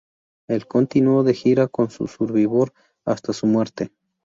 [0.47, 2.73] Él continuó de gira con Survivor
[3.05, 3.91] hasta su muerte.